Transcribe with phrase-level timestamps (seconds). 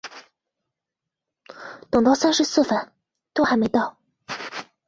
[1.91, 2.91] 等到三十四分
[3.35, 3.97] 都还没到